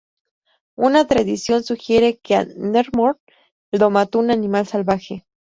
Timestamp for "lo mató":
3.71-4.17